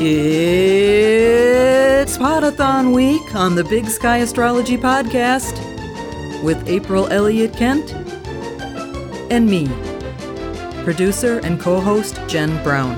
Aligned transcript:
It's 0.00 1.26
Podathon 2.18 2.94
Week 2.94 3.34
on 3.34 3.56
the 3.56 3.64
Big 3.64 3.88
Sky 3.88 4.18
Astrology 4.18 4.76
Podcast 4.76 5.60
with 6.40 6.68
April 6.68 7.08
Elliott 7.08 7.52
Kent 7.54 7.92
and 9.28 9.50
me, 9.50 9.66
producer 10.84 11.40
and 11.40 11.58
co 11.60 11.80
host 11.80 12.20
Jen 12.28 12.62
Brown. 12.62 12.94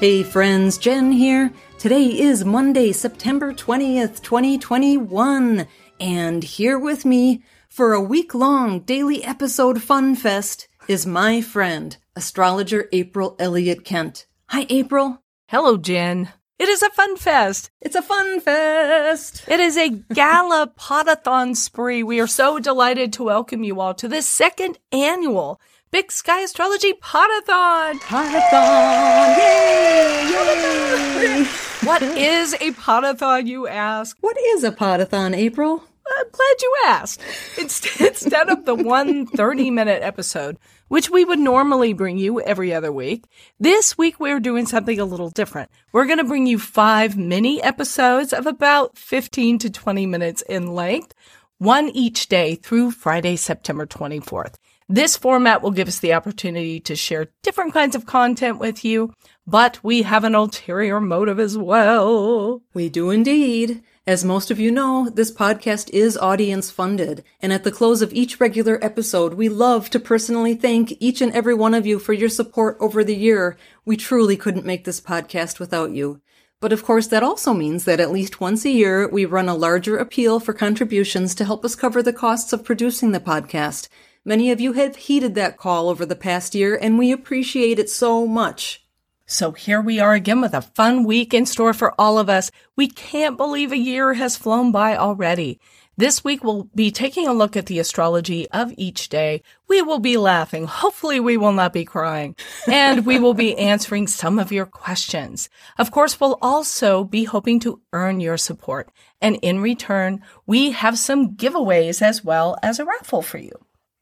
Hey 0.00 0.24
friends, 0.24 0.76
Jen 0.76 1.12
here. 1.12 1.52
Today 1.78 2.18
is 2.18 2.44
Monday, 2.44 2.90
September 2.90 3.52
20th, 3.52 4.20
2021, 4.22 5.68
and 6.00 6.42
here 6.42 6.80
with 6.80 7.04
me 7.04 7.44
for 7.68 7.92
a 7.92 8.00
week 8.00 8.34
long 8.34 8.80
daily 8.80 9.22
episode 9.22 9.80
fun 9.80 10.16
fest 10.16 10.66
is 10.88 11.06
my 11.06 11.40
friend, 11.40 11.96
astrologer 12.16 12.88
April 12.90 13.36
Elliott 13.38 13.84
Kent. 13.84 14.26
Hi, 14.48 14.66
April. 14.68 15.22
Hello, 15.50 15.76
Jen. 15.76 16.28
It 16.60 16.68
is 16.68 16.80
a 16.80 16.90
fun 16.90 17.16
fest. 17.16 17.72
It's 17.80 17.96
a 17.96 18.02
fun 18.02 18.38
fest. 18.38 19.42
It 19.48 19.58
is 19.58 19.76
a 19.76 19.88
gala 19.88 20.72
podathon 20.78 21.56
spree. 21.56 22.04
We 22.04 22.20
are 22.20 22.28
so 22.28 22.60
delighted 22.60 23.12
to 23.14 23.24
welcome 23.24 23.64
you 23.64 23.80
all 23.80 23.92
to 23.94 24.06
this 24.06 24.28
second 24.28 24.78
annual 24.92 25.60
Big 25.90 26.12
Sky 26.12 26.42
Astrology 26.42 26.92
Podathon. 26.92 27.98
Podathon! 27.98 29.38
Yay! 29.38 30.30
Yay! 30.30 31.46
What 31.82 32.02
is 32.02 32.54
a 32.54 32.70
podathon, 32.70 33.48
you 33.48 33.66
ask? 33.66 34.16
What 34.20 34.36
is 34.38 34.62
a 34.62 34.70
podathon, 34.70 35.34
April? 35.34 35.82
I'm 36.06 36.26
glad 36.30 36.62
you 36.62 36.76
asked. 36.86 37.22
Instead 37.58 38.50
of 38.50 38.66
the 38.66 38.74
one 38.76 39.26
30 39.26 39.72
minute 39.72 40.04
episode, 40.04 40.58
which 40.90 41.08
we 41.08 41.24
would 41.24 41.38
normally 41.38 41.92
bring 41.92 42.18
you 42.18 42.40
every 42.40 42.74
other 42.74 42.90
week, 42.90 43.24
this 43.60 43.96
week 43.96 44.18
we're 44.18 44.40
doing 44.40 44.66
something 44.66 44.98
a 44.98 45.04
little 45.04 45.30
different. 45.30 45.70
We're 45.92 46.06
going 46.06 46.18
to 46.18 46.24
bring 46.24 46.48
you 46.48 46.58
five 46.58 47.16
mini 47.16 47.62
episodes 47.62 48.32
of 48.32 48.44
about 48.44 48.98
15 48.98 49.60
to 49.60 49.70
20 49.70 50.04
minutes 50.06 50.42
in 50.42 50.74
length, 50.74 51.14
one 51.58 51.90
each 51.90 52.26
day 52.26 52.56
through 52.56 52.90
Friday, 52.90 53.36
September 53.36 53.86
24th. 53.86 54.56
This 54.88 55.16
format 55.16 55.62
will 55.62 55.70
give 55.70 55.86
us 55.86 56.00
the 56.00 56.12
opportunity 56.12 56.80
to 56.80 56.96
share 56.96 57.28
different 57.44 57.72
kinds 57.72 57.94
of 57.94 58.04
content 58.04 58.58
with 58.58 58.84
you, 58.84 59.12
but 59.46 59.78
we 59.84 60.02
have 60.02 60.24
an 60.24 60.34
ulterior 60.34 61.00
motive 61.00 61.38
as 61.38 61.56
well. 61.56 62.62
We 62.74 62.88
do 62.88 63.10
indeed. 63.10 63.84
As 64.10 64.24
most 64.24 64.50
of 64.50 64.58
you 64.58 64.72
know, 64.72 65.08
this 65.08 65.30
podcast 65.30 65.88
is 65.90 66.18
audience 66.18 66.68
funded, 66.68 67.22
and 67.40 67.52
at 67.52 67.62
the 67.62 67.70
close 67.70 68.02
of 68.02 68.12
each 68.12 68.40
regular 68.40 68.84
episode, 68.84 69.34
we 69.34 69.48
love 69.48 69.88
to 69.90 70.00
personally 70.00 70.56
thank 70.56 70.96
each 70.98 71.20
and 71.20 71.32
every 71.32 71.54
one 71.54 71.74
of 71.74 71.86
you 71.86 72.00
for 72.00 72.12
your 72.12 72.28
support 72.28 72.76
over 72.80 73.04
the 73.04 73.14
year. 73.14 73.56
We 73.84 73.96
truly 73.96 74.36
couldn't 74.36 74.66
make 74.66 74.82
this 74.82 75.00
podcast 75.00 75.60
without 75.60 75.92
you. 75.92 76.20
But 76.58 76.72
of 76.72 76.82
course, 76.82 77.06
that 77.06 77.22
also 77.22 77.54
means 77.54 77.84
that 77.84 78.00
at 78.00 78.10
least 78.10 78.40
once 78.40 78.64
a 78.64 78.70
year, 78.70 79.06
we 79.06 79.26
run 79.26 79.48
a 79.48 79.54
larger 79.54 79.96
appeal 79.96 80.40
for 80.40 80.54
contributions 80.54 81.32
to 81.36 81.44
help 81.44 81.64
us 81.64 81.76
cover 81.76 82.02
the 82.02 82.12
costs 82.12 82.52
of 82.52 82.64
producing 82.64 83.12
the 83.12 83.20
podcast. 83.20 83.86
Many 84.24 84.50
of 84.50 84.60
you 84.60 84.72
have 84.72 84.96
heeded 84.96 85.36
that 85.36 85.56
call 85.56 85.88
over 85.88 86.04
the 86.04 86.16
past 86.16 86.56
year, 86.56 86.76
and 86.76 86.98
we 86.98 87.12
appreciate 87.12 87.78
it 87.78 87.88
so 87.88 88.26
much. 88.26 88.84
So 89.30 89.52
here 89.52 89.80
we 89.80 90.00
are 90.00 90.12
again 90.12 90.40
with 90.40 90.54
a 90.54 90.60
fun 90.60 91.04
week 91.04 91.32
in 91.32 91.46
store 91.46 91.72
for 91.72 91.94
all 91.96 92.18
of 92.18 92.28
us. 92.28 92.50
We 92.74 92.88
can't 92.88 93.36
believe 93.36 93.70
a 93.70 93.78
year 93.78 94.14
has 94.14 94.36
flown 94.36 94.72
by 94.72 94.96
already. 94.96 95.60
This 95.96 96.24
week 96.24 96.42
we'll 96.42 96.64
be 96.74 96.90
taking 96.90 97.28
a 97.28 97.32
look 97.32 97.56
at 97.56 97.66
the 97.66 97.78
astrology 97.78 98.50
of 98.50 98.74
each 98.76 99.08
day. 99.08 99.42
We 99.68 99.82
will 99.82 100.00
be 100.00 100.16
laughing. 100.16 100.64
Hopefully 100.64 101.20
we 101.20 101.36
will 101.36 101.52
not 101.52 101.72
be 101.72 101.84
crying. 101.84 102.34
And 102.66 103.06
we 103.06 103.20
will 103.20 103.34
be 103.34 103.56
answering 103.72 104.08
some 104.08 104.40
of 104.40 104.50
your 104.50 104.66
questions. 104.66 105.48
Of 105.78 105.92
course, 105.92 106.18
we'll 106.18 106.38
also 106.42 107.04
be 107.04 107.22
hoping 107.22 107.60
to 107.60 107.80
earn 107.92 108.18
your 108.18 108.36
support. 108.36 108.90
And 109.20 109.36
in 109.42 109.60
return, 109.60 110.22
we 110.44 110.72
have 110.72 110.98
some 110.98 111.36
giveaways 111.36 112.02
as 112.02 112.24
well 112.24 112.56
as 112.64 112.80
a 112.80 112.84
raffle 112.84 113.22
for 113.22 113.38
you. 113.38 113.52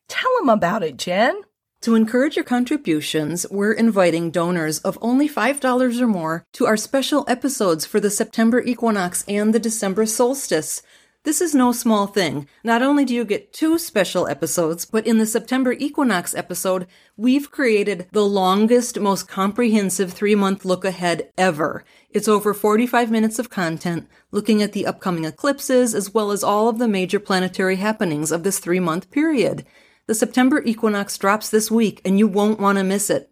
Tell 0.09 0.31
them 0.39 0.49
about 0.49 0.83
it, 0.83 0.97
Jen. 0.97 1.43
To 1.83 1.95
encourage 1.95 2.35
your 2.35 2.45
contributions, 2.45 3.47
we're 3.53 3.73
inviting 3.73 4.33
donors 4.33 4.81
of 4.81 4.99
only 5.01 5.29
$5 5.29 6.01
or 6.01 6.07
more 6.09 6.45
to 6.55 6.67
our 6.67 6.77
special 6.77 7.25
episodes 7.29 7.87
for 7.87 8.01
the 8.01 8.11
September 8.11 8.61
equinox 8.61 9.25
and 9.29 9.55
the 9.55 9.61
December 9.61 10.05
solstice. 10.05 10.83
This 11.23 11.41
is 11.41 11.55
no 11.55 11.71
small 11.71 12.09
thing. 12.09 12.49
Not 12.65 12.83
only 12.83 13.05
do 13.05 13.15
you 13.15 13.25
get 13.25 13.53
two 13.53 13.79
special 13.79 14.27
episodes, 14.27 14.87
but 14.87 15.07
in 15.07 15.19
the 15.19 15.27
September 15.27 15.71
equinox 15.71 16.35
episode, 16.35 16.89
we've 17.17 17.53
created 17.53 18.09
the 18.11 18.27
longest, 18.27 18.99
most 18.99 19.29
comprehensive 19.29 20.13
three 20.13 20.35
month 20.35 20.65
look 20.65 20.85
ahead 20.85 21.31
ever. 21.39 21.85
It's 22.11 22.27
over 22.27 22.55
45 22.55 23.13
minutes 23.13 23.39
of 23.39 23.51
content 23.51 24.09
looking 24.33 24.63
at 24.63 24.73
the 24.73 24.85
upcoming 24.87 25.25
eclipses 25.25 25.95
as 25.95 26.13
well 26.13 26.33
as 26.33 26.43
all 26.43 26.69
of 26.69 26.79
the 26.79 26.89
major 26.89 27.21
planetary 27.21 27.77
happenings 27.77 28.33
of 28.33 28.43
this 28.43 28.59
three 28.59 28.81
month 28.81 29.13
period. 29.13 29.65
The 30.09 30.15
September 30.15 30.63
equinox 30.65 31.19
drops 31.19 31.51
this 31.51 31.71
week 31.71 32.01
and 32.03 32.19
you 32.19 32.27
won't 32.27 32.59
want 32.59 32.79
to 32.79 32.83
miss 32.85 33.11
it. 33.11 33.31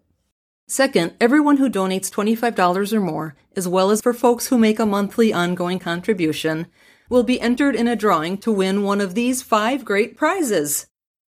Second, 0.68 1.14
everyone 1.18 1.56
who 1.56 1.70
donates 1.70 2.10
$25 2.10 2.92
or 2.92 3.00
more, 3.00 3.34
as 3.56 3.66
well 3.66 3.90
as 3.90 4.02
for 4.02 4.12
folks 4.12 4.48
who 4.48 4.58
make 4.58 4.78
a 4.78 4.84
monthly 4.84 5.32
ongoing 5.32 5.78
contribution, 5.78 6.66
will 7.08 7.22
be 7.22 7.40
entered 7.40 7.74
in 7.74 7.88
a 7.88 7.96
drawing 7.96 8.36
to 8.36 8.52
win 8.52 8.82
one 8.82 9.00
of 9.00 9.14
these 9.14 9.40
five 9.40 9.86
great 9.86 10.18
prizes. 10.18 10.86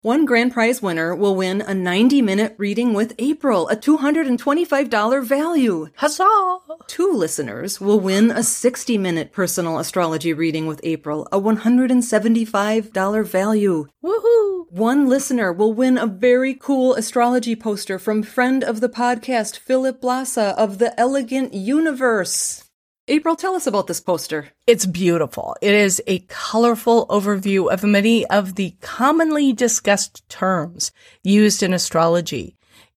One 0.03 0.25
grand 0.25 0.55
prize 0.55 0.81
winner 0.81 1.15
will 1.15 1.37
win 1.37 1.61
a 1.61 1.75
90 1.75 2.23
minute 2.23 2.55
reading 2.57 2.95
with 2.95 3.15
April, 3.19 3.69
a 3.69 3.77
$225 3.77 5.23
value. 5.23 5.89
Huzzah! 5.97 6.57
Two 6.87 7.13
listeners 7.13 7.83
will 7.83 8.01
win 8.01 8.31
a 8.31 8.43
60 8.43 8.97
minute 8.97 9.31
personal 9.31 9.79
astrology 9.79 10.33
reading 10.33 10.67
with 10.67 10.81
April, 10.85 11.29
a 11.31 11.39
$175 11.39 13.27
value. 13.27 13.89
Woohoo! 14.03 14.73
One 14.73 15.07
listener 15.07 15.53
will 15.53 15.75
win 15.75 15.99
a 15.99 16.07
very 16.07 16.55
cool 16.55 16.95
astrology 16.95 17.55
poster 17.55 17.99
from 17.99 18.23
friend 18.23 18.65
of 18.65 18.81
the 18.81 18.89
podcast, 18.89 19.59
Philip 19.59 20.01
Blassa 20.01 20.55
of 20.55 20.79
the 20.79 20.99
Elegant 20.99 21.53
Universe. 21.53 22.70
April, 23.11 23.35
tell 23.35 23.57
us 23.57 23.67
about 23.67 23.89
this 23.89 24.01
poster. 24.01 24.51
It's 24.69 24.87
beautiful. 24.87 25.57
It 25.61 25.75
is 25.75 26.01
a 26.07 26.21
colorful 26.29 27.09
overview 27.09 27.69
of 27.69 27.83
many 27.83 28.25
of 28.27 28.55
the 28.55 28.77
commonly 28.81 29.53
discussed 29.53 30.23
terms 30.29 30.93
used 31.25 31.65
in 31.65 31.75
astrology. 31.75 32.55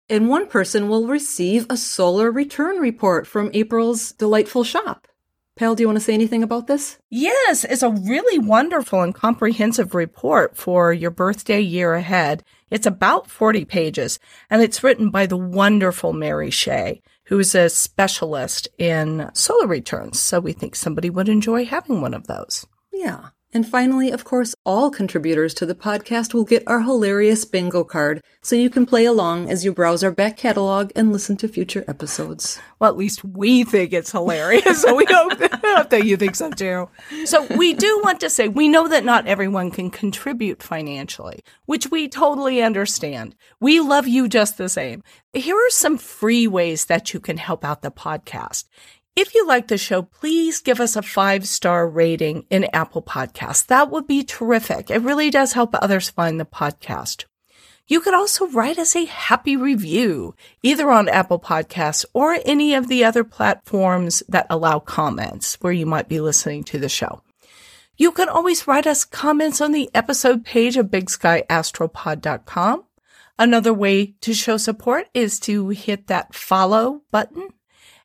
And 0.09 0.31
one 0.31 0.47
person 0.47 0.89
will 0.89 1.07
receive 1.07 1.67
a 1.69 1.77
solar 1.77 2.31
return 2.31 2.79
report 2.79 3.27
from 3.27 3.51
April's 3.53 4.13
delightful 4.13 4.65
shop. 4.65 5.07
Do 5.63 5.81
you 5.81 5.87
want 5.87 5.97
to 5.97 6.05
say 6.05 6.13
anything 6.13 6.43
about 6.43 6.67
this? 6.67 6.99
Yes, 7.09 7.63
it's 7.63 7.85
a 7.85 7.91
really 7.91 8.39
wonderful 8.41 9.01
and 9.01 9.15
comprehensive 9.15 9.95
report 9.95 10.57
for 10.57 10.93
your 10.93 11.13
birthday 11.13 11.61
year 11.61 11.95
ahead. 11.95 12.43
It's 12.69 12.85
about 12.85 13.31
40 13.31 13.65
pages 13.65 14.19
and 14.51 14.61
it's 14.61 14.83
written 14.83 15.11
by 15.11 15.27
the 15.27 15.37
wonderful 15.37 16.13
Mary 16.13 16.51
Shea, 16.51 17.01
who 17.27 17.39
is 17.39 17.55
a 17.55 17.69
specialist 17.69 18.67
in 18.77 19.31
solar 19.35 19.69
returns. 19.69 20.19
So 20.19 20.41
we 20.41 20.53
think 20.53 20.75
somebody 20.75 21.09
would 21.09 21.29
enjoy 21.29 21.65
having 21.65 22.01
one 22.01 22.13
of 22.13 22.27
those. 22.27 22.67
Yeah. 22.93 23.29
And 23.55 23.69
finally, 23.69 24.11
of 24.11 24.25
course, 24.25 24.55
all 24.65 24.91
contributors 24.91 25.53
to 25.55 25.67
the 25.67 25.75
podcast 25.75 26.33
will 26.33 26.45
get 26.45 26.63
our 26.67 26.81
hilarious 26.81 27.45
bingo 27.45 27.85
card 27.85 28.23
so 28.41 28.57
you 28.57 28.71
can 28.71 28.87
play 28.87 29.05
along 29.05 29.51
as 29.51 29.63
you 29.63 29.75
browse 29.75 30.03
our 30.03 30.11
back 30.11 30.39
catalog 30.39 30.91
and 30.97 31.13
listen 31.13 31.37
to 31.37 31.49
future 31.49 31.85
episodes. 31.87 32.59
Well, 32.79 32.91
at 32.91 32.97
least 32.97 33.23
we 33.25 33.65
think 33.65 33.93
it's 33.93 34.11
hilarious. 34.13 34.81
so 34.81 34.95
we 34.95 35.05
hope 35.11 35.39
that 35.91 36.05
you 36.05 36.17
think 36.17 36.35
so 36.35 36.51
too. 36.51 36.89
So 37.27 37.47
we 37.57 37.75
do 37.75 38.01
want 38.03 38.21
to 38.21 38.31
say 38.31 38.49
we 38.49 38.69
know 38.69 38.89
that 38.89 39.05
not 39.05 39.27
everyone 39.27 39.71
can 39.71 39.91
contribute 39.91 40.63
financially, 40.63 41.45
which 41.67 41.91
we 41.91 42.09
totally 42.09 42.63
understand. 42.63 43.35
We 43.61 43.81
love 43.81 44.09
you 44.09 44.29
just 44.29 44.57
the 44.57 44.71
same. 44.71 45.03
Here 45.35 45.57
are 45.57 45.71
some 45.71 45.99
free 45.99 46.47
ways 46.47 46.87
that 46.87 47.13
you 47.13 47.21
can 47.21 47.37
help 47.37 47.65
out 47.65 47.83
the 47.83 47.91
podcast. 47.91 48.65
If 49.15 49.35
you 49.35 49.47
like 49.47 49.69
the 49.69 49.77
show, 49.77 50.01
please 50.01 50.63
give 50.63 50.81
us 50.81 50.97
a 50.97 51.03
five 51.03 51.47
star 51.47 51.87
rating 51.87 52.47
in 52.49 52.65
Apple 52.73 53.03
Podcasts. 53.03 53.67
That 53.67 53.91
would 53.91 54.07
be 54.07 54.25
terrific. 54.25 54.91
It 54.91 55.03
really 55.03 55.29
does 55.29 55.53
help 55.53 55.75
others 55.75 56.09
find 56.09 56.41
the 56.41 56.47
podcast. 56.47 57.27
You 57.87 58.01
could 58.01 58.15
also 58.15 58.47
write 58.47 58.79
us 58.79 58.97
a 58.97 59.05
happy 59.05 59.55
review, 59.55 60.35
either 60.63 60.91
on 60.91 61.11
Apple 61.11 61.39
Podcasts 61.39 62.07
or 62.15 62.39
any 62.47 62.73
of 62.73 62.89
the 62.89 63.05
other 63.05 63.23
platforms 63.23 64.23
that 64.31 64.47
allow 64.49 64.79
comments 64.79 65.59
where 65.61 65.75
you 65.75 65.85
might 65.85 66.09
be 66.09 66.19
listening 66.19 66.65
to 66.65 66.79
the 66.79 66.89
show. 66.89 67.23
You 67.99 68.13
can 68.13 68.31
always 68.31 68.67
write 68.67 68.87
us 68.87 69.05
comments 69.05 69.61
on 69.61 69.73
the 69.73 69.91
episode 69.95 70.43
page 70.43 70.79
of 70.79 70.87
bigskyastropod.com. 70.87 72.85
Another 73.39 73.75
way 73.75 74.15
to 74.23 74.33
show 74.33 74.57
support 74.57 75.09
is 75.13 75.39
to 75.41 75.69
hit 75.69 76.07
that 76.07 76.35
follow 76.35 77.03
button 77.11 77.51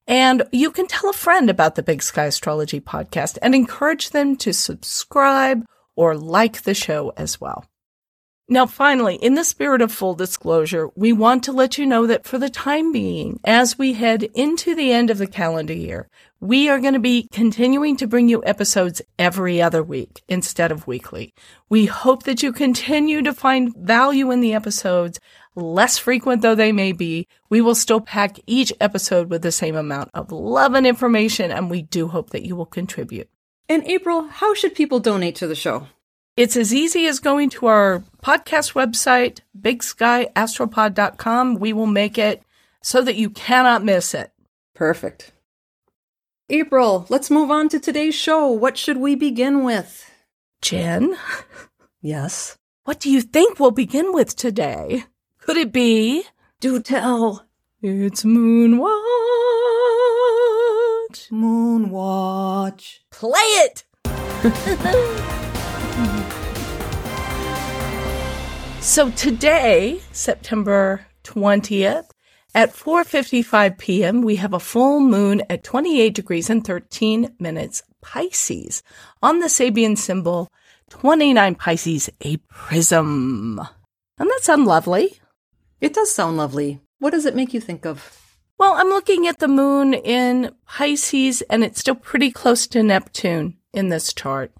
And 0.07 0.43
you 0.53 0.71
can 0.71 0.87
tell 0.87 1.09
a 1.09 1.13
friend 1.13 1.49
about 1.49 1.75
the 1.75 1.83
Big 1.83 2.01
Sky 2.01 2.25
Astrology 2.25 2.79
podcast 2.79 3.37
and 3.41 3.53
encourage 3.53 4.11
them 4.11 4.37
to 4.37 4.53
subscribe 4.53 5.65
or 5.95 6.15
like 6.15 6.61
the 6.61 6.73
show 6.73 7.11
as 7.17 7.41
well. 7.41 7.65
Now, 8.49 8.65
finally, 8.65 9.15
in 9.15 9.33
the 9.33 9.43
spirit 9.43 9.81
of 9.81 9.91
full 9.91 10.13
disclosure, 10.13 10.89
we 10.95 11.11
want 11.11 11.43
to 11.43 11.51
let 11.51 11.77
you 11.77 11.85
know 11.85 12.07
that 12.07 12.25
for 12.25 12.37
the 12.37 12.49
time 12.49 12.93
being, 12.93 13.41
as 13.43 13.77
we 13.77 13.91
head 13.91 14.23
into 14.23 14.73
the 14.73 14.93
end 14.93 15.09
of 15.09 15.17
the 15.17 15.27
calendar 15.27 15.73
year, 15.73 16.07
we 16.39 16.69
are 16.69 16.79
going 16.79 16.93
to 16.93 16.99
be 16.99 17.27
continuing 17.33 17.97
to 17.97 18.07
bring 18.07 18.29
you 18.29 18.41
episodes 18.45 19.01
every 19.19 19.61
other 19.61 19.83
week 19.83 20.23
instead 20.29 20.71
of 20.71 20.87
weekly. 20.87 21.33
We 21.67 21.87
hope 21.87 22.23
that 22.23 22.41
you 22.41 22.53
continue 22.53 23.21
to 23.21 23.33
find 23.33 23.75
value 23.75 24.31
in 24.31 24.39
the 24.39 24.53
episodes, 24.53 25.19
less 25.55 25.97
frequent 25.97 26.41
though 26.41 26.55
they 26.55 26.71
may 26.71 26.93
be. 26.93 27.27
We 27.49 27.59
will 27.59 27.75
still 27.75 27.99
pack 27.99 28.39
each 28.47 28.71
episode 28.79 29.29
with 29.29 29.41
the 29.41 29.51
same 29.51 29.75
amount 29.75 30.11
of 30.13 30.31
love 30.31 30.73
and 30.73 30.87
information, 30.87 31.51
and 31.51 31.69
we 31.69 31.81
do 31.81 32.07
hope 32.07 32.29
that 32.29 32.45
you 32.45 32.55
will 32.55 32.65
contribute. 32.65 33.29
And 33.67 33.83
April, 33.83 34.27
how 34.27 34.53
should 34.53 34.73
people 34.73 35.01
donate 35.01 35.35
to 35.35 35.47
the 35.47 35.55
show? 35.55 35.87
It's 36.37 36.55
as 36.55 36.71
easy 36.71 37.07
as 37.07 37.19
going 37.19 37.49
to 37.51 37.65
our 37.65 38.03
podcast 38.23 38.73
website, 38.73 39.39
bigskyastropod.com. 39.59 41.55
We 41.55 41.73
will 41.73 41.87
make 41.87 42.19
it 42.19 42.43
so 42.83 43.01
that 43.01 43.15
you 43.15 43.31
cannot 43.31 43.83
miss 43.83 44.13
it. 44.13 44.31
Perfect. 44.75 45.31
April, 46.49 47.07
let's 47.09 47.31
move 47.31 47.49
on 47.49 47.69
to 47.69 47.79
today's 47.79 48.13
show. 48.13 48.47
What 48.51 48.77
should 48.77 48.97
we 48.97 49.15
begin 49.15 49.63
with? 49.63 50.11
Jen, 50.61 51.17
Yes. 52.01 52.57
what 52.83 52.99
do 52.99 53.09
you 53.09 53.21
think 53.21 53.59
we'll 53.59 53.71
begin 53.71 54.13
with 54.13 54.35
today? 54.35 55.05
Could 55.39 55.57
it 55.57 55.73
be? 55.73 56.23
Do 56.59 56.79
tell. 56.79 57.47
It's 57.81 58.23
Moonwatch. 58.23 58.87
Moonwatch. 61.31 62.99
Play 63.11 63.39
it! 63.65 63.83
so 68.87 69.11
today, 69.11 69.99
September 70.13 71.05
20th, 71.25 72.09
at 72.55 72.73
4:55 72.73 73.77
p.m., 73.77 74.21
we 74.21 74.37
have 74.37 74.53
a 74.53 74.61
full 74.61 75.01
moon 75.01 75.41
at 75.49 75.65
28 75.65 76.13
degrees 76.13 76.49
and 76.49 76.65
13 76.65 77.35
minutes 77.37 77.83
Pisces 78.01 78.81
on 79.21 79.39
the 79.39 79.47
Sabian 79.47 79.97
symbol 79.97 80.47
29 80.89 81.55
Pisces, 81.55 82.09
a 82.23 82.37
prism. 82.47 83.57
Doesn't 84.17 84.29
that 84.29 84.43
sound 84.43 84.65
lovely? 84.65 85.19
It 85.81 85.93
does 85.93 86.15
sound 86.15 86.37
lovely. 86.37 86.79
What 86.99 87.11
does 87.11 87.25
it 87.25 87.35
make 87.35 87.53
you 87.53 87.59
think 87.59 87.85
of? 87.85 88.21
Well, 88.57 88.73
I'm 88.73 88.87
looking 88.87 89.27
at 89.27 89.39
the 89.39 89.49
moon 89.49 89.93
in 89.93 90.55
Pisces 90.65 91.41
and 91.43 91.61
it's 91.61 91.81
still 91.81 91.95
pretty 91.95 92.31
close 92.31 92.65
to 92.67 92.81
Neptune 92.81 93.57
in 93.73 93.89
this 93.89 94.13
chart. 94.13 94.51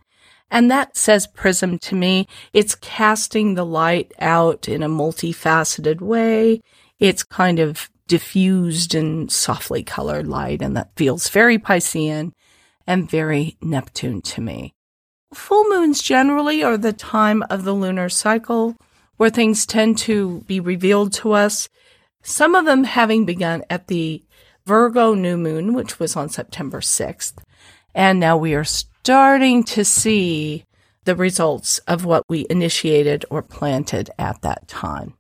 And 0.49 0.71
that 0.71 0.95
says 0.95 1.27
prism 1.27 1.77
to 1.79 1.95
me. 1.95 2.27
It's 2.53 2.75
casting 2.75 3.53
the 3.53 3.65
light 3.65 4.13
out 4.19 4.67
in 4.67 4.81
a 4.81 4.89
multifaceted 4.89 6.01
way. 6.01 6.61
It's 6.99 7.23
kind 7.23 7.59
of 7.59 7.89
diffused 8.07 8.95
and 8.95 9.31
softly 9.31 9.83
colored 9.83 10.27
light, 10.27 10.61
and 10.61 10.75
that 10.77 10.95
feels 10.95 11.29
very 11.29 11.59
Piscean 11.59 12.31
and 12.85 13.09
very 13.09 13.57
Neptune 13.61 14.21
to 14.21 14.41
me. 14.41 14.73
Full 15.33 15.65
moons 15.69 16.01
generally 16.01 16.63
are 16.63 16.77
the 16.77 16.93
time 16.93 17.43
of 17.49 17.65
the 17.65 17.73
lunar 17.73 18.07
cycle 18.07 18.77
where 19.17 19.29
things 19.29 19.65
tend 19.65 19.97
to 19.97 20.41
be 20.47 20.59
revealed 20.59 21.11
to 21.11 21.33
us. 21.33 21.67
Some 22.23 22.55
of 22.55 22.65
them 22.65 22.85
having 22.85 23.25
begun 23.25 23.63
at 23.69 23.87
the 23.87 24.23
Virgo 24.65 25.13
new 25.13 25.37
moon, 25.37 25.73
which 25.73 25.99
was 25.99 26.15
on 26.15 26.29
September 26.29 26.79
6th. 26.79 27.33
And 27.97 28.19
now 28.19 28.37
we 28.37 28.53
are 28.53 28.63
starting 28.63 29.63
to 29.63 29.83
see 29.83 30.65
the 31.05 31.15
results 31.15 31.79
of 31.87 32.05
what 32.05 32.23
we 32.29 32.45
initiated 32.47 33.25
or 33.31 33.41
planted 33.41 34.11
at 34.19 34.39
that 34.43 34.67
time. 34.67 35.15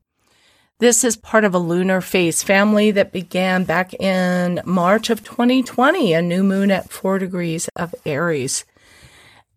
This 0.77 1.03
is 1.03 1.17
part 1.17 1.43
of 1.43 1.55
a 1.55 1.59
lunar 1.59 2.01
phase 2.01 2.43
family 2.43 2.91
that 2.91 3.11
began 3.11 3.63
back 3.63 3.95
in 3.95 4.61
March 4.63 5.09
of 5.09 5.23
2020, 5.23 6.13
a 6.13 6.21
new 6.21 6.43
moon 6.43 6.69
at 6.69 6.91
four 6.91 7.17
degrees 7.17 7.67
of 7.75 7.95
Aries. 8.05 8.63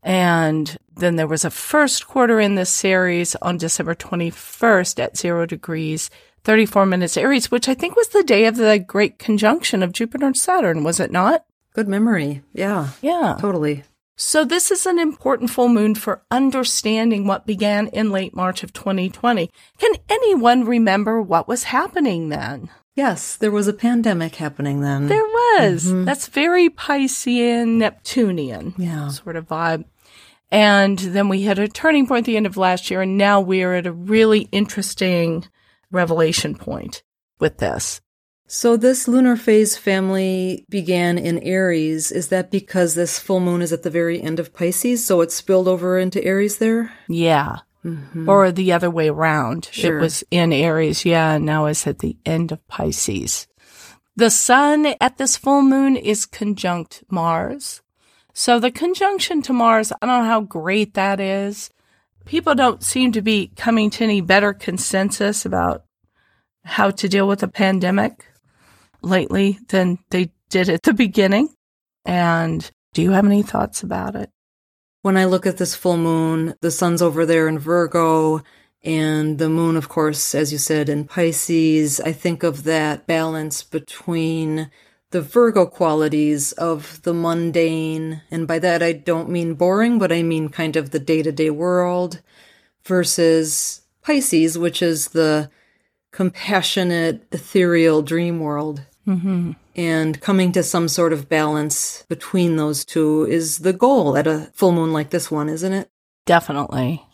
And 0.03 0.79
then 0.97 1.17
there 1.17 1.27
was 1.27 1.45
a 1.45 1.51
first 1.51 2.09
quarter 2.09 2.41
in 2.41 2.55
this 2.55 2.71
series 2.71 3.37
on 3.43 3.59
December 3.59 3.95
21st 3.95 4.99
at 4.99 5.19
zero 5.19 5.45
degrees, 5.45 6.09
34 6.45 6.87
minutes 6.87 7.19
Aries, 7.19 7.51
which 7.51 7.69
I 7.69 7.75
think 7.75 7.97
was 7.97 8.09
the 8.09 8.25
day 8.25 8.47
of 8.47 8.57
the 8.57 8.79
great 8.79 9.19
conjunction 9.19 9.83
of 9.83 9.93
Jupiter 9.93 10.25
and 10.25 10.37
Saturn, 10.39 10.85
was 10.85 10.99
it 10.99 11.13
not? 11.13 11.45
Good 11.75 11.89
memory. 11.89 12.43
Yeah, 12.53 12.89
Yeah. 13.01 13.37
totally. 13.41 13.85
So 14.17 14.45
this 14.45 14.71
is 14.71 14.85
an 14.85 14.99
important 14.99 15.49
full 15.51 15.69
moon 15.69 15.95
for 15.95 16.23
understanding 16.31 17.27
what 17.27 17.47
began 17.47 17.87
in 17.89 18.11
late 18.11 18.35
March 18.37 18.63
of 18.63 18.73
2020. 18.75 19.51
Can 19.79 19.93
anyone 20.11 20.65
remember 20.67 21.23
what 21.23 21.49
was 21.49 21.65
happening 21.65 22.29
then? 22.29 22.69
Yes, 22.95 23.37
there 23.37 23.51
was 23.53 23.67
a 23.67 23.73
pandemic 23.73 24.35
happening 24.35 24.83
then. 24.83 25.07
There 25.07 25.23
was. 25.25 25.87
Mm-hmm. 25.87 26.05
That's 26.05 26.27
very 26.27 26.69
Piscean, 26.69 27.79
Neptunian 27.79 28.75
Yeah. 28.77 29.09
sort 29.09 29.37
of 29.37 29.49
vibe. 29.49 29.85
And 30.51 30.99
then 30.99 31.29
we 31.31 31.43
had 31.43 31.59
a 31.59 31.69
turning 31.69 32.07
point 32.07 32.25
at 32.25 32.27
the 32.27 32.37
end 32.37 32.47
of 32.47 32.57
last 32.59 32.91
year, 32.91 33.01
and 33.03 33.17
now 33.17 33.41
we're 33.41 33.75
at 33.75 33.87
a 33.87 33.93
really 33.93 34.49
interesting 34.53 35.47
revelation 35.91 36.57
point 36.57 37.03
with 37.39 37.59
this. 37.59 38.01
So 38.53 38.77
this 38.77 39.07
lunar 39.07 39.37
phase 39.37 39.77
family 39.77 40.67
began 40.69 41.19
in 41.19 41.39
Aries. 41.39 42.11
Is 42.11 42.31
that 42.31 42.51
because 42.51 42.97
this 42.97 43.17
full 43.17 43.39
moon 43.39 43.63
is 43.63 43.73
at 43.73 43.85
the 43.85 43.91
very 43.91 44.21
end 44.21 44.41
of 44.41 44.53
Pisces, 44.53 45.07
so 45.07 45.21
it 45.21 45.31
spilled 45.31 45.69
over 45.69 45.97
into 45.97 46.23
Aries 46.25 46.59
there? 46.59 46.93
Yeah. 47.07 47.59
Mm-hmm. 47.85 48.29
Or 48.29 48.51
the 48.51 48.73
other 48.73 48.91
way 48.91 49.09
around. 49.09 49.69
Sure. 49.71 49.99
It 49.99 50.01
was 50.01 50.25
in 50.33 50.53
Aries, 50.53 51.05
yeah, 51.05 51.35
and 51.35 51.47
now 51.47 51.67
it's 51.67 51.87
at 51.87 52.01
the 52.01 52.17
end 52.27 52.51
of 52.51 52.67
Pisces. 52.67 53.47
The 54.17 54.31
sun 54.31 54.95
at 55.01 55.17
this 55.17 55.37
full 55.37 55.63
moon 55.63 55.95
is 55.95 56.27
conjunct 56.27 57.05
Mars. 57.09 57.83
So 58.35 58.59
the 58.59 58.73
conjunction 58.73 59.43
to 59.43 59.53
Mars, 59.53 59.93
I 59.93 60.07
don't 60.07 60.25
know 60.25 60.29
how 60.29 60.41
great 60.41 60.95
that 60.95 61.21
is. 61.21 61.71
People 62.25 62.57
don't 62.57 62.83
seem 62.83 63.13
to 63.13 63.23
be 63.23 63.53
coming 63.55 63.91
to 63.91 64.03
any 64.03 64.21
better 64.21 64.53
consensus 64.53 65.47
about 65.47 65.85
how 66.65 66.91
to 66.91 67.09
deal 67.09 67.29
with 67.29 67.45
a 67.45 67.49
pandemic 67.49 68.27
lately 69.03 69.59
than 69.69 69.99
they 70.11 70.33
did 70.49 70.69
at 70.69 70.83
the 70.83 70.95
beginning. 70.95 71.49
And 72.05 72.71
do 72.93 73.03
you 73.03 73.13
have 73.13 73.27
any 73.27 73.43
thoughts 73.43 73.83
about 73.83 74.17
it? 74.17 74.31
When 75.03 75.17
I 75.17 75.25
look 75.25 75.47
at 75.47 75.57
this 75.57 75.75
full 75.75 75.97
moon, 75.97 76.55
the 76.61 76.71
sun's 76.71 77.01
over 77.01 77.25
there 77.25 77.49
in 77.49 77.59
Virgo, 77.59 78.43
and 78.83 79.39
the 79.39 79.49
moon, 79.49 79.77
of 79.77 79.89
course, 79.89 80.35
as 80.35 80.53
you 80.53 80.59
said, 80.59 80.89
in 80.89 81.07
Pisces. 81.07 82.01
I 82.01 82.13
think 82.13 82.43
of 82.43 82.65
that 82.65 83.07
balance 83.07 83.63
between 83.63 84.71
the 85.11 85.21
Virgo 85.21 85.67
qualities 85.67 86.53
of 86.53 87.03
the 87.03 87.13
mundane, 87.15 88.23
and 88.31 88.47
by 88.47 88.59
that 88.59 88.83
I 88.83 88.93
don't 88.93 89.29
mean 89.29 89.55
boring, 89.55 89.99
but 89.99 90.13
I 90.13 90.23
mean 90.23 90.49
kind 90.49 90.77
of 90.77 90.91
the 90.91 91.01
day 91.01 91.23
to 91.23 91.33
day 91.33 91.51
world, 91.51 92.23
versus 92.85 93.83
Pisces, 94.03 94.57
which 94.57 94.83
is 94.83 95.09
the 95.09 95.51
compassionate, 96.13 97.27
ethereal 97.33 98.03
dream 98.03 98.41
world. 98.41 98.83
Mm-hmm. 99.11 99.53
And 99.75 100.21
coming 100.21 100.53
to 100.53 100.63
some 100.63 100.87
sort 100.87 101.13
of 101.13 101.29
balance 101.29 102.05
between 102.09 102.57
those 102.57 102.85
two 102.85 103.27
is 103.29 103.59
the 103.59 103.73
goal 103.73 104.17
at 104.17 104.29
a 104.29 104.51
full 104.55 104.71
moon 104.71 104.93
like 104.93 105.11
this 105.11 105.31
one, 105.31 105.49
isn't 105.49 105.73
it? 105.73 105.89
Definitely. 106.27 107.05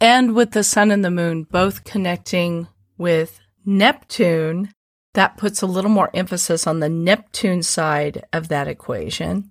And 0.00 0.34
with 0.34 0.52
the 0.52 0.62
sun 0.62 0.90
and 0.90 1.04
the 1.04 1.10
moon 1.10 1.42
both 1.42 1.82
connecting 1.82 2.68
with 2.96 3.40
Neptune, 3.66 4.72
that 5.14 5.36
puts 5.36 5.60
a 5.60 5.66
little 5.66 5.90
more 5.90 6.10
emphasis 6.14 6.66
on 6.66 6.78
the 6.78 6.88
Neptune 6.88 7.64
side 7.64 8.24
of 8.32 8.48
that 8.48 8.68
equation. 8.68 9.50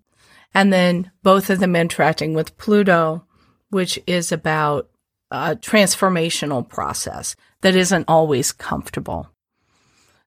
And 0.54 0.72
then 0.72 1.12
both 1.22 1.50
of 1.50 1.60
them 1.60 1.76
interacting 1.76 2.34
with 2.34 2.58
Pluto, 2.58 3.26
which 3.72 4.00
is 4.08 4.32
about 4.32 4.90
a 5.32 5.56
transformational 5.56 6.68
process 6.68 7.36
that 7.62 7.76
isn't 7.76 8.06
always 8.08 8.52
comfortable. 8.52 9.30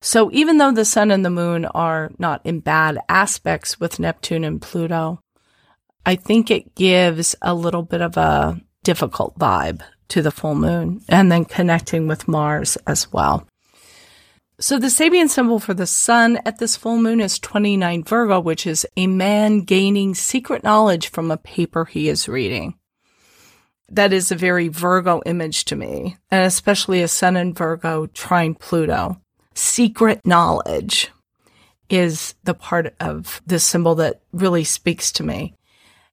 So 0.04 0.30
even 0.32 0.58
though 0.58 0.72
the 0.72 0.84
sun 0.84 1.12
and 1.12 1.24
the 1.24 1.30
moon 1.30 1.64
are 1.64 2.10
not 2.18 2.44
in 2.44 2.58
bad 2.58 2.98
aspects 3.08 3.78
with 3.78 4.00
Neptune 4.00 4.42
and 4.42 4.60
Pluto, 4.60 5.20
I 6.04 6.16
think 6.16 6.50
it 6.50 6.74
gives 6.74 7.36
a 7.40 7.54
little 7.54 7.84
bit 7.84 8.00
of 8.00 8.16
a 8.16 8.60
difficult 8.82 9.38
vibe 9.38 9.80
to 10.08 10.20
the 10.20 10.32
full 10.32 10.56
moon 10.56 11.02
and 11.08 11.30
then 11.30 11.44
connecting 11.44 12.08
with 12.08 12.26
Mars 12.26 12.76
as 12.84 13.12
well. 13.12 13.46
So 14.58 14.76
the 14.76 14.88
Sabian 14.88 15.28
symbol 15.28 15.60
for 15.60 15.72
the 15.72 15.86
sun 15.86 16.40
at 16.44 16.58
this 16.58 16.76
full 16.76 16.98
moon 16.98 17.20
is 17.20 17.38
29 17.38 18.02
Virgo, 18.02 18.40
which 18.40 18.66
is 18.66 18.84
a 18.96 19.06
man 19.06 19.60
gaining 19.60 20.16
secret 20.16 20.64
knowledge 20.64 21.10
from 21.10 21.30
a 21.30 21.36
paper 21.36 21.84
he 21.84 22.08
is 22.08 22.28
reading. 22.28 22.74
That 23.88 24.12
is 24.12 24.32
a 24.32 24.36
very 24.36 24.66
Virgo 24.66 25.22
image 25.26 25.64
to 25.66 25.76
me, 25.76 26.16
and 26.28 26.44
especially 26.44 27.02
a 27.02 27.08
sun 27.08 27.36
in 27.36 27.54
Virgo 27.54 28.06
trine 28.06 28.56
Pluto. 28.56 29.21
Secret 29.54 30.26
knowledge. 30.26 31.10
is 31.88 32.34
the 32.44 32.54
part 32.54 32.94
of 33.00 33.42
this 33.46 33.62
symbol 33.62 33.94
that 33.96 34.22
really 34.32 34.64
speaks 34.64 35.12
to 35.12 35.22
me. 35.22 35.54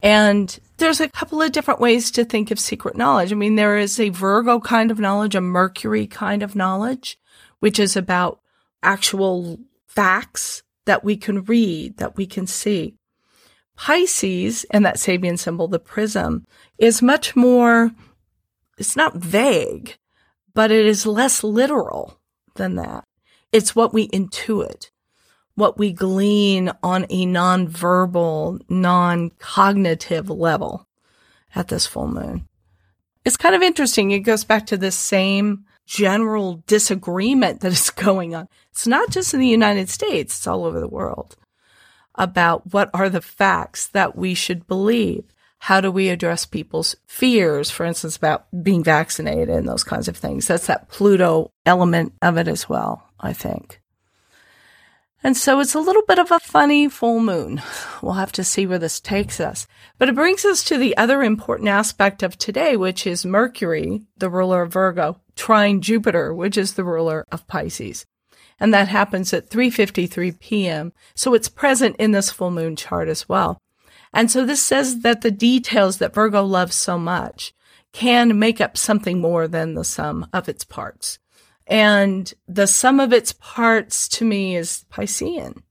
And 0.02 0.60
there's 0.78 1.00
a 1.00 1.08
couple 1.08 1.42
of 1.42 1.52
different 1.52 1.80
ways 1.80 2.12
to 2.12 2.26
think 2.26 2.52
of 2.52 2.60
secret 2.60 2.98
knowledge. 2.98 3.32
I 3.32 3.36
mean, 3.36 3.56
there 3.56 3.78
is 3.78 4.00
a 4.00 4.10
Virgo 4.10 4.60
kind 4.60 4.92
of 4.92 5.00
knowledge, 5.00 5.36
a 5.36 5.42
Mercury 5.42 6.06
kind 6.06 6.44
of 6.44 6.56
knowledge, 6.56 7.18
which 7.60 7.80
is 7.80 7.96
about 7.96 8.40
actual 8.84 9.58
facts 9.88 10.64
that 10.86 11.04
we 11.04 11.18
can 11.18 11.44
read, 11.44 11.98
that 11.98 12.18
we 12.18 12.26
can 12.26 12.46
see. 12.48 12.96
Pisces 13.76 14.66
and 14.72 14.86
that 14.86 14.96
Sabian 14.96 15.40
symbol, 15.40 15.68
the 15.68 15.80
prism, 15.80 16.46
is 16.78 17.02
much 17.02 17.36
more, 17.36 17.92
it's 18.78 18.96
not 18.98 19.16
vague, 19.16 19.96
but 20.54 20.72
it 20.72 20.86
is 20.86 21.06
less 21.06 21.44
literal 21.44 22.20
than 22.56 22.76
that. 22.76 23.06
It's 23.52 23.76
what 23.76 23.94
we 23.94 24.08
intuit 24.10 24.90
what 25.60 25.78
we 25.78 25.92
glean 25.92 26.72
on 26.82 27.06
a 27.10 27.26
non-verbal, 27.26 28.60
non-cognitive 28.70 30.30
level 30.30 30.88
at 31.54 31.68
this 31.68 31.86
full 31.86 32.08
moon. 32.08 32.48
It's 33.26 33.38
kind 33.38 33.54
of 33.54 33.62
interesting. 33.62 34.12
It 34.12 34.20
goes 34.20 34.46
back 34.46 34.66
to 34.68 34.78
the 34.78 34.92
same 34.92 35.66
general 35.86 36.64
disagreement 36.66 37.60
that 37.60 37.74
is 37.74 37.90
going 37.90 38.34
on. 38.34 38.48
It's 38.72 38.88
not 38.88 39.10
just 39.10 39.34
in 39.34 39.42
the 39.42 39.48
United 39.48 39.90
States, 39.90 40.38
it's 40.38 40.48
all 40.48 40.64
over 40.64 40.80
the 40.80 40.88
world 40.88 41.36
about 42.16 42.74
what 42.74 42.90
are 42.94 43.10
the 43.10 43.22
facts 43.22 43.88
that 43.88 44.16
we 44.16 44.34
should 44.34 44.66
believe. 44.68 45.26
How 45.64 45.82
do 45.82 45.92
we 45.92 46.08
address 46.08 46.46
people's 46.46 46.96
fears, 47.06 47.70
for 47.70 47.86
instance, 47.86 48.16
about 48.16 48.46
being 48.64 48.82
vaccinated 48.82 49.50
and 49.50 49.68
those 49.68 49.84
kinds 49.84 50.08
of 50.08 50.16
things? 50.16 50.48
That's 50.48 50.68
that 50.68 50.88
Pluto 50.88 51.52
element 51.66 52.14
of 52.22 52.38
it 52.38 52.48
as 52.48 52.70
well, 52.70 53.09
I 53.20 53.34
think. 53.34 53.82
And 55.22 55.36
so 55.36 55.60
it's 55.60 55.76
a 55.76 55.82
little 55.82 56.04
bit 56.08 56.18
of 56.18 56.32
a 56.32 56.40
funny 56.40 56.88
full 56.88 57.20
moon. 57.20 57.62
We'll 58.02 58.14
have 58.14 58.32
to 58.34 58.46
see 58.46 58.66
where 58.66 58.80
this 58.80 59.02
takes 59.02 59.42
us. 59.42 59.68
But 59.98 60.08
it 60.08 60.16
brings 60.16 60.46
us 60.46 60.64
to 60.64 60.78
the 60.78 60.96
other 60.96 61.22
important 61.22 61.68
aspect 61.68 62.24
of 62.24 62.38
today, 62.38 62.78
which 62.78 63.06
is 63.06 63.26
Mercury, 63.26 64.04
the 64.18 64.30
ruler 64.30 64.62
of 64.62 64.72
Virgo, 64.72 65.20
trine 65.36 65.82
Jupiter, 65.82 66.34
which 66.34 66.58
is 66.58 66.76
the 66.76 66.86
ruler 66.86 67.26
of 67.30 67.46
Pisces. 67.46 68.06
And 68.58 68.74
that 68.74 68.88
happens 68.88 69.34
at 69.34 69.50
3:53 69.50 70.40
p.m. 70.40 70.94
So 71.14 71.34
it's 71.34 71.50
present 71.50 71.98
in 71.98 72.14
this 72.14 72.32
full 72.32 72.52
moon 72.52 72.78
chart 72.78 73.10
as 73.10 73.28
well. 73.28 73.62
And 74.14 74.32
so 74.32 74.46
this 74.46 74.62
says 74.62 75.02
that 75.02 75.22
the 75.22 75.32
details 75.32 75.98
that 75.98 76.14
Virgo 76.14 76.44
loves 76.44 76.76
so 76.76 76.98
much 76.98 77.54
can 77.92 78.40
make 78.40 78.62
up 78.62 78.78
something 78.78 79.20
more 79.20 79.48
than 79.48 79.74
the 79.74 79.84
sum 79.84 80.28
of 80.32 80.48
its 80.48 80.64
parts. 80.64 81.20
And 81.70 82.34
the 82.48 82.66
sum 82.66 83.00
of 83.00 83.14
its 83.14 83.32
parts 83.34 84.08
to 84.10 84.26
me 84.26 84.56
is 84.56 84.86
Piscean. 84.92 85.62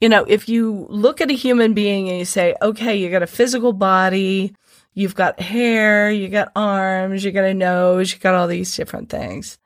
You 0.00 0.08
know, 0.08 0.24
if 0.24 0.48
you 0.48 0.86
look 0.88 1.20
at 1.20 1.30
a 1.30 1.34
human 1.34 1.74
being 1.74 2.08
and 2.08 2.18
you 2.18 2.24
say, 2.24 2.54
okay, 2.60 2.96
you 2.96 3.10
got 3.10 3.22
a 3.22 3.26
physical 3.26 3.72
body, 3.72 4.54
you've 4.94 5.14
got 5.14 5.40
hair, 5.40 6.10
you 6.10 6.28
got 6.28 6.52
arms, 6.56 7.22
you 7.22 7.32
got 7.32 7.44
a 7.44 7.54
nose, 7.54 8.12
you 8.12 8.18
got 8.18 8.34
all 8.34 8.46
these 8.46 8.74
different 8.74 9.10
things. 9.10 9.58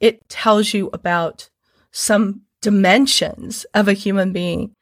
It 0.00 0.28
tells 0.28 0.72
you 0.72 0.88
about 0.92 1.50
some 1.90 2.42
dimensions 2.60 3.64
of 3.74 3.88
a 3.88 3.92
human 3.92 4.32
being, 4.32 4.74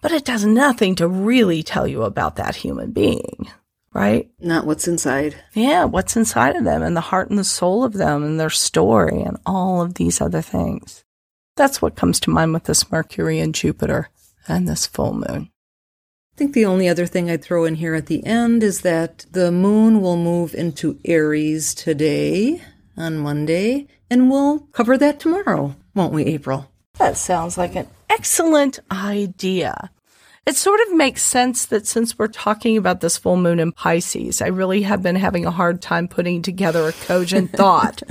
but 0.00 0.12
it 0.12 0.24
does 0.24 0.44
nothing 0.44 0.94
to 0.96 1.08
really 1.08 1.62
tell 1.62 1.86
you 1.86 2.02
about 2.02 2.36
that 2.36 2.56
human 2.56 2.92
being 2.92 3.48
right? 3.92 4.30
Not 4.38 4.66
what's 4.66 4.88
inside. 4.88 5.36
Yeah, 5.54 5.84
what's 5.84 6.16
inside 6.16 6.56
of 6.56 6.64
them 6.64 6.82
and 6.82 6.96
the 6.96 7.00
heart 7.02 7.30
and 7.30 7.38
the 7.38 7.44
soul 7.44 7.84
of 7.84 7.94
them 7.94 8.22
and 8.22 8.38
their 8.38 8.50
story 8.50 9.20
and 9.22 9.38
all 9.46 9.82
of 9.82 9.94
these 9.94 10.20
other 10.20 10.42
things. 10.42 11.04
That's 11.56 11.82
what 11.82 11.96
comes 11.96 12.20
to 12.20 12.30
mind 12.30 12.52
with 12.52 12.64
this 12.64 12.90
Mercury 12.90 13.40
and 13.40 13.54
Jupiter 13.54 14.10
and 14.46 14.68
this 14.68 14.86
full 14.86 15.12
moon. 15.14 15.50
I 16.34 16.36
think 16.38 16.54
the 16.54 16.66
only 16.66 16.88
other 16.88 17.06
thing 17.06 17.28
I'd 17.28 17.42
throw 17.42 17.64
in 17.64 17.74
here 17.74 17.94
at 17.94 18.06
the 18.06 18.24
end 18.24 18.62
is 18.62 18.82
that 18.82 19.26
the 19.32 19.50
moon 19.50 20.00
will 20.00 20.16
move 20.16 20.54
into 20.54 21.00
Aries 21.04 21.74
today 21.74 22.62
on 22.96 23.18
Monday, 23.18 23.88
and 24.08 24.30
we'll 24.30 24.60
cover 24.72 24.96
that 24.98 25.18
tomorrow, 25.18 25.74
won't 25.96 26.12
we, 26.12 26.24
April? 26.26 26.70
That 26.98 27.16
sounds 27.16 27.58
like 27.58 27.74
an 27.74 27.88
excellent 28.08 28.78
idea. 28.90 29.90
It 30.48 30.56
sort 30.56 30.80
of 30.80 30.94
makes 30.94 31.20
sense 31.20 31.66
that 31.66 31.86
since 31.86 32.18
we're 32.18 32.26
talking 32.26 32.78
about 32.78 33.02
this 33.02 33.18
full 33.18 33.36
moon 33.36 33.60
in 33.60 33.70
Pisces, 33.70 34.40
I 34.40 34.46
really 34.46 34.80
have 34.80 35.02
been 35.02 35.14
having 35.14 35.44
a 35.44 35.50
hard 35.50 35.82
time 35.82 36.08
putting 36.08 36.40
together 36.40 36.88
a 36.88 36.92
cogent 36.94 37.52
thought. 37.54 38.02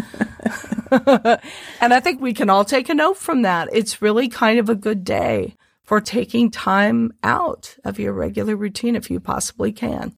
and 0.92 1.96
I 1.96 2.00
think 2.00 2.22
we 2.22 2.36
can 2.36 2.52
all 2.52 2.64
take 2.64 2.90
a 2.90 2.94
note 2.94 3.18
from 3.18 3.42
that. 3.42 3.70
It's 3.74 4.04
really 4.04 4.28
kind 4.28 4.60
of 4.60 4.70
a 4.70 4.76
good 4.76 5.04
day 5.04 5.56
for 5.82 6.00
taking 6.00 6.52
time 6.52 7.12
out 7.24 7.76
of 7.84 7.98
your 7.98 8.14
regular 8.14 8.56
routine 8.56 8.96
if 8.96 9.10
you 9.10 9.20
possibly 9.20 9.72
can, 9.72 10.16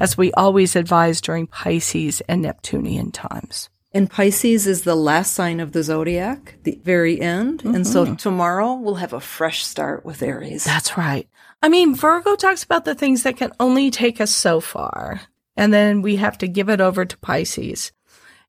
as 0.00 0.18
we 0.18 0.32
always 0.32 0.74
advise 0.74 1.20
during 1.20 1.46
Pisces 1.46 2.20
and 2.22 2.42
Neptunian 2.42 3.12
times. 3.12 3.70
And 3.92 4.08
Pisces 4.08 4.66
is 4.66 4.82
the 4.82 4.94
last 4.94 5.34
sign 5.34 5.58
of 5.58 5.72
the 5.72 5.82
zodiac, 5.82 6.54
the 6.62 6.80
very 6.84 7.20
end. 7.20 7.60
Mm-hmm. 7.60 7.74
And 7.74 7.86
so 7.86 8.04
mm-hmm. 8.04 8.14
tomorrow 8.16 8.74
we'll 8.74 8.96
have 8.96 9.12
a 9.12 9.20
fresh 9.20 9.64
start 9.64 10.04
with 10.04 10.22
Aries. 10.22 10.64
That's 10.64 10.96
right. 10.96 11.28
I 11.62 11.68
mean, 11.68 11.94
Virgo 11.94 12.36
talks 12.36 12.62
about 12.62 12.84
the 12.84 12.94
things 12.94 13.24
that 13.24 13.36
can 13.36 13.52
only 13.58 13.90
take 13.90 14.20
us 14.20 14.30
so 14.30 14.60
far. 14.60 15.22
And 15.56 15.74
then 15.74 16.02
we 16.02 16.16
have 16.16 16.38
to 16.38 16.48
give 16.48 16.68
it 16.68 16.80
over 16.80 17.04
to 17.04 17.18
Pisces 17.18 17.92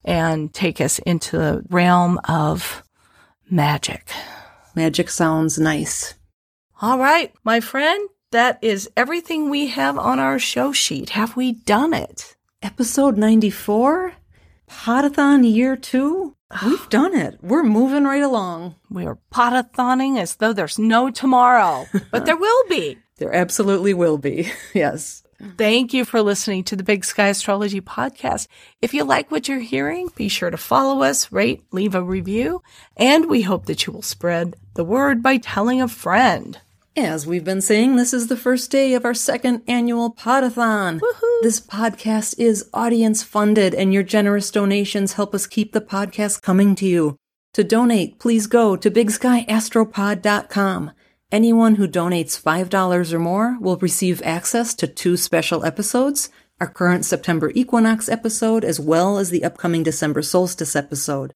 and 0.05 0.53
take 0.53 0.79
us 0.79 0.99
into 0.99 1.37
the 1.37 1.63
realm 1.69 2.19
of 2.25 2.83
magic. 3.49 4.09
Magic 4.75 5.09
sounds 5.09 5.59
nice. 5.59 6.15
All 6.81 6.97
right, 6.97 7.33
my 7.43 7.59
friend, 7.59 8.09
that 8.31 8.59
is 8.61 8.89
everything 8.95 9.49
we 9.49 9.67
have 9.67 9.97
on 9.97 10.19
our 10.19 10.39
show 10.39 10.71
sheet. 10.71 11.11
Have 11.11 11.35
we 11.35 11.51
done 11.51 11.93
it? 11.93 12.35
Episode 12.63 13.17
94? 13.17 14.13
Podathon 14.71 15.43
year 15.43 15.75
two? 15.75 16.35
We've 16.65 16.89
done 16.89 17.13
it. 17.15 17.37
We're 17.41 17.63
moving 17.63 18.05
right 18.05 18.23
along. 18.23 18.75
We 18.89 19.05
are 19.05 19.19
podathoning 19.31 20.17
as 20.17 20.35
though 20.35 20.53
there's 20.53 20.79
no 20.79 21.11
tomorrow, 21.11 21.87
but 22.11 22.25
there 22.25 22.37
will 22.37 22.63
be. 22.69 22.97
There 23.17 23.33
absolutely 23.35 23.93
will 23.93 24.17
be. 24.17 24.49
yes. 24.73 25.23
Thank 25.57 25.93
you 25.93 26.05
for 26.05 26.21
listening 26.21 26.63
to 26.65 26.75
the 26.75 26.83
Big 26.83 27.03
Sky 27.03 27.27
Astrology 27.27 27.81
podcast. 27.81 28.47
If 28.81 28.93
you 28.93 29.03
like 29.03 29.31
what 29.31 29.47
you're 29.47 29.59
hearing, 29.59 30.09
be 30.15 30.27
sure 30.27 30.51
to 30.51 30.57
follow 30.57 31.01
us, 31.01 31.31
rate, 31.31 31.63
leave 31.71 31.95
a 31.95 32.03
review, 32.03 32.61
and 32.95 33.27
we 33.27 33.41
hope 33.41 33.65
that 33.65 33.85
you 33.85 33.93
will 33.93 34.03
spread 34.03 34.55
the 34.75 34.83
word 34.83 35.23
by 35.23 35.37
telling 35.37 35.81
a 35.81 35.87
friend. 35.87 36.59
As 36.97 37.25
we've 37.25 37.45
been 37.45 37.61
saying, 37.61 37.95
this 37.95 38.13
is 38.13 38.27
the 38.27 38.35
first 38.35 38.69
day 38.69 38.93
of 38.95 39.05
our 39.05 39.13
second 39.13 39.61
annual 39.65 40.13
Podathon. 40.13 40.99
Woohoo! 40.99 41.41
This 41.41 41.61
podcast 41.61 42.37
is 42.37 42.69
audience 42.73 43.23
funded, 43.23 43.73
and 43.73 43.93
your 43.93 44.03
generous 44.03 44.51
donations 44.51 45.13
help 45.13 45.33
us 45.33 45.47
keep 45.47 45.71
the 45.71 45.79
podcast 45.79 46.41
coming 46.41 46.75
to 46.75 46.85
you. 46.85 47.15
To 47.53 47.63
donate, 47.63 48.19
please 48.19 48.45
go 48.45 48.75
to 48.75 48.91
bigskyastropod.com. 48.91 50.91
Anyone 51.31 51.75
who 51.75 51.87
donates 51.87 52.69
$5 52.69 53.13
or 53.13 53.19
more 53.19 53.57
will 53.61 53.77
receive 53.77 54.21
access 54.25 54.73
to 54.73 54.85
two 54.85 55.15
special 55.15 55.63
episodes, 55.63 56.29
our 56.59 56.67
current 56.67 57.05
September 57.05 57.53
equinox 57.55 58.09
episode, 58.09 58.65
as 58.65 58.81
well 58.81 59.17
as 59.17 59.29
the 59.29 59.45
upcoming 59.45 59.83
December 59.83 60.21
solstice 60.21 60.75
episode. 60.75 61.31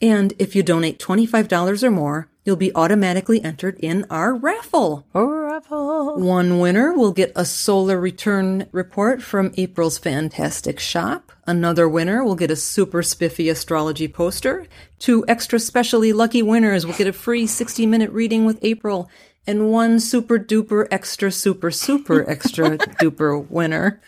And 0.00 0.34
if 0.38 0.54
you 0.54 0.62
donate 0.62 1.00
$25 1.00 1.82
or 1.82 1.90
more, 1.90 2.28
you'll 2.50 2.56
be 2.56 2.74
automatically 2.74 3.40
entered 3.44 3.78
in 3.78 4.04
our 4.10 4.34
raffle. 4.34 5.06
Raffle. 5.14 6.16
One 6.16 6.58
winner 6.58 6.92
will 6.92 7.12
get 7.12 7.30
a 7.36 7.44
solar 7.44 8.00
return 8.00 8.66
report 8.72 9.22
from 9.22 9.52
April's 9.56 9.98
fantastic 9.98 10.80
shop. 10.80 11.30
Another 11.46 11.88
winner 11.88 12.24
will 12.24 12.34
get 12.34 12.50
a 12.50 12.56
super 12.56 13.04
spiffy 13.04 13.48
astrology 13.48 14.08
poster. 14.08 14.66
Two 14.98 15.24
extra 15.28 15.60
specially 15.60 16.12
lucky 16.12 16.42
winners 16.42 16.84
will 16.84 16.94
get 16.94 17.06
a 17.06 17.12
free 17.12 17.46
60 17.46 17.86
minute 17.86 18.10
reading 18.10 18.44
with 18.44 18.58
April 18.62 19.08
and 19.46 19.70
one 19.70 20.00
super 20.00 20.36
duper 20.36 20.88
extra 20.90 21.30
super 21.30 21.70
super 21.70 22.28
extra 22.28 22.78
duper 22.78 23.48
winner. 23.48 24.00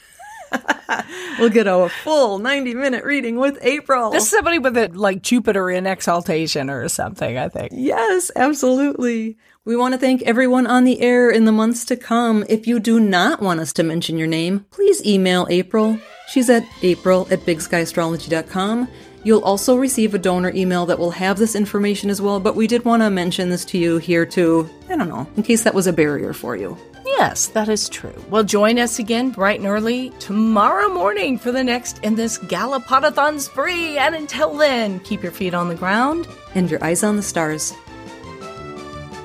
we'll 1.39 1.51
get 1.51 1.67
a 1.67 1.89
full 2.03 2.39
90 2.39 2.75
minute 2.75 3.05
reading 3.05 3.37
with 3.37 3.59
April. 3.63 4.11
This 4.11 4.25
is 4.25 4.31
somebody 4.31 4.59
with 4.59 4.77
a 4.77 4.89
like 4.89 5.23
Jupiter 5.23 5.71
in 5.71 5.87
exaltation 5.87 6.71
or 6.71 6.89
something, 6.89 7.39
I 7.39 7.49
think. 7.49 7.73
Yes, 7.75 8.31
absolutely. 8.37 9.37
We 9.65 9.77
want 9.77 9.95
to 9.95 9.99
thank 9.99 10.23
everyone 10.23 10.67
on 10.67 10.85
the 10.85 11.01
air 11.01 11.31
in 11.31 11.45
the 11.45 11.53
months 11.53 11.85
to 11.87 11.97
come. 11.97 12.45
If 12.49 12.67
you 12.67 12.81
do 12.81 12.99
not 12.99 13.41
want 13.41 13.61
us 13.61 13.73
to 13.75 13.83
mention 13.83 14.19
your 14.19 14.27
name, 14.27 14.67
please 14.71 15.05
email 15.07 15.47
April. 15.51 15.99
She's 16.29 16.51
at 16.51 16.65
april 16.83 17.29
at 17.31 17.41
bigskyastrology.com. 17.41 18.89
You'll 19.25 19.45
also 19.45 19.77
receive 19.77 20.15
a 20.15 20.19
donor 20.19 20.51
email 20.53 20.85
that 20.87 20.99
will 20.99 21.13
have 21.13 21.39
this 21.39 21.55
information 21.55 22.11
as 22.11 22.21
well, 22.21 22.41
but 22.41 22.57
we 22.57 22.67
did 22.67 22.85
want 22.85 23.03
to 23.03 23.11
mention 23.11 23.51
this 23.51 23.65
to 23.67 23.79
you 23.79 23.99
here 23.99 24.27
too. 24.27 24.69
I 24.89 24.97
don't 24.97 25.09
know, 25.09 25.29
in 25.37 25.45
case 25.45 25.63
that 25.63 25.75
was 25.75 25.87
a 25.87 25.93
barrier 25.93 26.33
for 26.33 26.57
you. 26.57 26.77
Yes, 27.23 27.47
that 27.51 27.69
is 27.69 27.89
true. 27.89 28.21
Well, 28.31 28.43
join 28.43 28.81
us 28.81 28.99
again 28.99 29.31
bright 29.31 29.61
and 29.61 29.69
early 29.69 30.11
tomorrow 30.19 30.89
morning 30.89 31.39
for 31.39 31.53
the 31.53 31.63
next 31.63 32.01
in 32.01 32.17
this 32.17 32.37
Galapotathon 32.37 33.39
spree. 33.39 33.97
And 33.97 34.17
until 34.17 34.57
then, 34.57 34.99
keep 35.01 35.23
your 35.23 35.31
feet 35.31 35.55
on 35.55 35.69
the 35.69 35.77
ground 35.77 36.27
and 36.57 36.69
your 36.69 36.83
eyes 36.83 37.05
on 37.05 37.15
the 37.15 37.23
stars. 37.23 37.75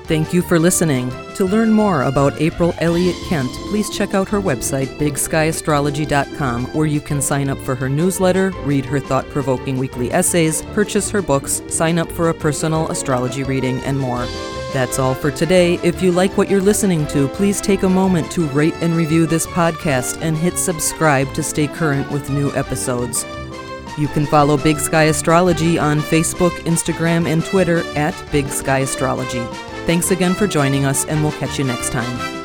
Thank 0.04 0.32
you 0.32 0.42
for 0.42 0.60
listening 0.60 1.10
To 1.34 1.44
learn 1.44 1.72
more 1.72 2.02
about 2.04 2.40
April 2.40 2.72
Elliott 2.78 3.16
Kent, 3.28 3.50
please 3.70 3.90
check 3.90 4.14
out 4.14 4.28
her 4.28 4.40
website, 4.40 4.86
bigskyAstrology.com, 4.98 6.66
where 6.66 6.86
you 6.86 7.00
can 7.00 7.20
sign 7.20 7.48
up 7.48 7.58
for 7.58 7.74
her 7.74 7.88
newsletter, 7.88 8.52
read 8.64 8.84
her 8.84 9.00
thought 9.00 9.28
provoking 9.30 9.76
weekly 9.76 10.12
essays, 10.12 10.62
purchase 10.72 11.10
her 11.10 11.20
books, 11.20 11.62
sign 11.66 11.98
up 11.98 12.10
for 12.12 12.28
a 12.28 12.34
personal 12.34 12.88
astrology 12.92 13.42
reading, 13.42 13.80
and 13.80 13.98
more. 13.98 14.24
That's 14.72 14.98
all 14.98 15.14
for 15.14 15.30
today. 15.30 15.74
If 15.82 16.02
you 16.02 16.12
like 16.12 16.36
what 16.36 16.50
you're 16.50 16.60
listening 16.60 17.06
to, 17.08 17.28
please 17.28 17.60
take 17.60 17.84
a 17.84 17.88
moment 17.88 18.30
to 18.32 18.46
rate 18.48 18.74
and 18.80 18.94
review 18.94 19.26
this 19.26 19.46
podcast 19.46 20.20
and 20.20 20.36
hit 20.36 20.58
subscribe 20.58 21.32
to 21.34 21.42
stay 21.42 21.66
current 21.66 22.10
with 22.10 22.28
new 22.28 22.52
episodes. 22.54 23.24
You 23.96 24.08
can 24.08 24.26
follow 24.26 24.56
Big 24.56 24.78
Sky 24.78 25.04
Astrology 25.04 25.78
on 25.78 26.00
Facebook, 26.00 26.52
Instagram, 26.60 27.26
and 27.26 27.44
Twitter 27.44 27.78
at 27.96 28.14
Big 28.30 28.48
Sky 28.48 28.80
Astrology. 28.80 29.44
Thanks 29.86 30.10
again 30.10 30.34
for 30.34 30.46
joining 30.46 30.84
us, 30.84 31.04
and 31.06 31.22
we'll 31.22 31.32
catch 31.32 31.58
you 31.58 31.64
next 31.64 31.90
time. 31.90 32.37